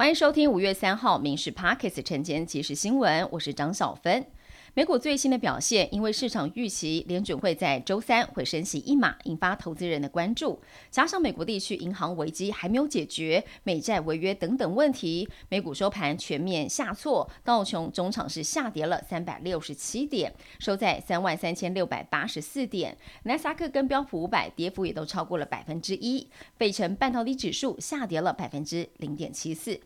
[0.00, 4.24] 欢迎收听五月三号《民事 Pockets》晨间即时新闻，我是张小芬。
[4.72, 10.58] 美股最新的表现，因为市场预期联准会在周三会升息一码，引发投资人的关注。
[10.90, 22.96] 加上美国地区银行危机还没有解决，美债违约等等问题，美股收盘全面下挫，道琼中场是下跌了三百六十七点，收在三万三千六百八十四点。
[23.24, 29.78] 纳斯达克跟标普五百跌幅也都超过了百分之一，费城半导体指数下跌了百分之零点七四。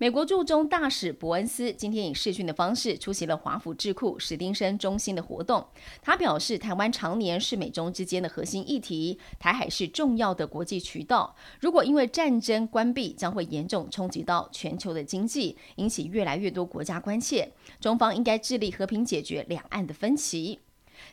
[0.00, 5.62] 美国驻中大使伯恩斯今天以视讯的方式出席了华府智库史丁生中心的活动。
[6.00, 11.36] 他表示，台湾常年是美中之间的核心议题，台海是重要的国际渠道。
[11.60, 17.52] 如果因为战争关闭，将会严重冲击到全球的经济，引起越来越多国家关切。
[17.78, 20.60] 中方应该致力和平解决两岸的分歧。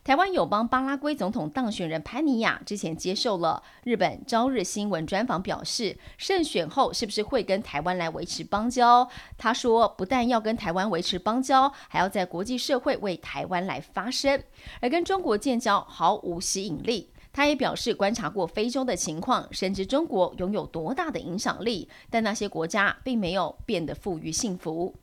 [0.04, 9.08] 台湾友邦巴拉圭总统当选人潘尼亚之前接受了日本朝日新闻专访，表示胜选后是不是会跟台湾来维持邦交？
[9.38, 14.42] 他说，不但要跟台湾维持邦交，还要在国际社会为台湾来发声，
[14.82, 17.12] 而跟中国建交毫无吸引力。
[17.34, 24.96] 他也表示，观察过非洲的情况，深知中国拥有多大的影响力，但那些国家并没有变得富裕幸福。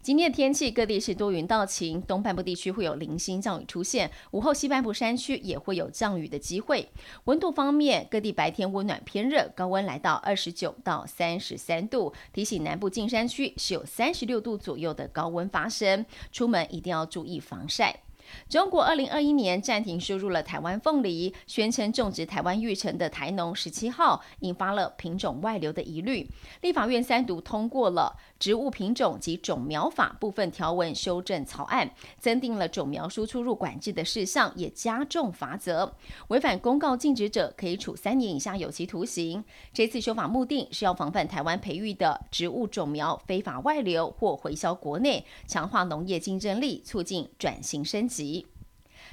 [0.00, 6.88] 今天的天气，各地是多云到晴，东半部地区会有零星降雨出现，午后西半部山区也会有降雨的机会。
[7.24, 12.12] 温度方面，各地白天温暖偏热，高温来到二十九到三十三度。
[12.32, 18.00] 提醒南部近山区是有三十六度左右的高温发生，出门一定要注意防晒。
[18.48, 26.28] 中国二零二一年暂停输入了台湾凤梨，宣称种植台湾育成的台农十七号，引发了品种外流的疑虑。
[26.60, 35.94] 立法院三读通过了植物品种及种苗法部分条文修正草案，增订了种苗输出入管制的事项，也加重罚则。
[36.28, 39.44] 违反公告禁止者，可以处三年以下有期徒刑。
[39.72, 48.11] 这次修法目的是要防范台湾培育的植物种苗非法外流或回销国内，强化农业竞争力，促进转型升级。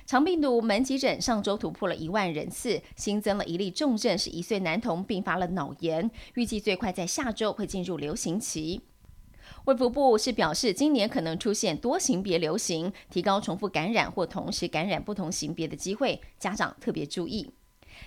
[0.06, 8.82] 长病毒门急诊上周突破了一万人次，新增了一例重症，是一岁男童并发了脑炎，预计最快在下周会进入流行期。
[9.66, 17.52] 卫福部是表示，今年可能出现多型别流行，提高重复感染或同时感染不同型别的机会，家长特别注意。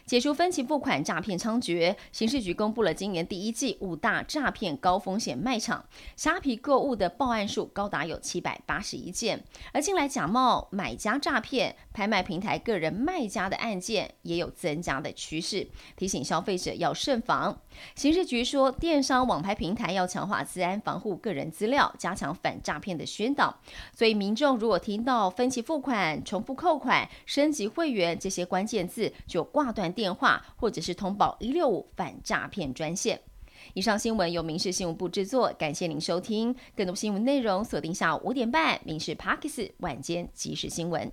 [0.07, 5.85] 解除分期付款诈骗猖獗，刑事局公布了今年第一季五大诈骗高风险卖场，
[6.17, 9.43] 虾皮购物的报案数高达有七百八十一件，
[9.73, 15.67] 而近来假冒买家诈骗、拍卖平台个人卖家的案件也有增加的趋势，
[15.97, 17.59] 提醒消费者要慎防。
[17.95, 23.59] 刑事局说，电商网拍平台要强化治安，防护个人资料，加强反诈骗的宣导。
[23.97, 33.19] 所以民众如果听到分期付款、重复扣款、升级会员这些关键字，就挂断电话，或者是通报一六五反诈骗专线。
[33.75, 36.55] 以上新闻由民事新闻部制作，感谢您收听。
[36.77, 41.09] 更多新闻内容锁定下午五点半《民事 Parkes 晚间即时新闻》。